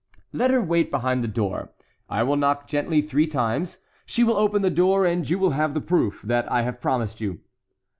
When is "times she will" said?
3.27-4.35